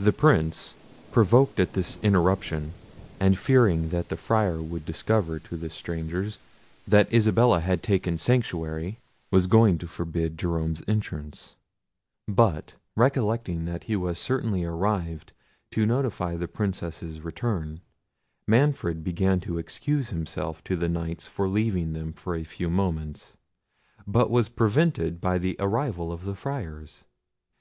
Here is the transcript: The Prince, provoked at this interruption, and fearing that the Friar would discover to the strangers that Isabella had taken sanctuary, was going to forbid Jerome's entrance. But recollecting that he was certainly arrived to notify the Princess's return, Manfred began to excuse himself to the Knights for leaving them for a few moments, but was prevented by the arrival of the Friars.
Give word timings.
The 0.00 0.12
Prince, 0.12 0.74
provoked 1.12 1.60
at 1.60 1.74
this 1.74 1.96
interruption, 2.02 2.74
and 3.20 3.38
fearing 3.38 3.90
that 3.90 4.08
the 4.08 4.16
Friar 4.16 4.60
would 4.60 4.84
discover 4.84 5.38
to 5.38 5.56
the 5.56 5.70
strangers 5.70 6.40
that 6.88 7.14
Isabella 7.14 7.60
had 7.60 7.84
taken 7.84 8.16
sanctuary, 8.18 8.98
was 9.30 9.46
going 9.46 9.78
to 9.78 9.86
forbid 9.86 10.36
Jerome's 10.36 10.82
entrance. 10.88 11.54
But 12.26 12.74
recollecting 12.96 13.64
that 13.66 13.84
he 13.84 13.94
was 13.94 14.18
certainly 14.18 14.64
arrived 14.64 15.32
to 15.70 15.86
notify 15.86 16.34
the 16.36 16.48
Princess's 16.48 17.20
return, 17.20 17.82
Manfred 18.48 19.04
began 19.04 19.38
to 19.42 19.58
excuse 19.58 20.10
himself 20.10 20.64
to 20.64 20.74
the 20.74 20.88
Knights 20.88 21.28
for 21.28 21.48
leaving 21.48 21.92
them 21.92 22.12
for 22.12 22.34
a 22.34 22.42
few 22.42 22.68
moments, 22.68 23.36
but 24.04 24.32
was 24.32 24.48
prevented 24.48 25.20
by 25.20 25.38
the 25.38 25.54
arrival 25.60 26.10
of 26.10 26.24
the 26.24 26.34
Friars. 26.34 27.04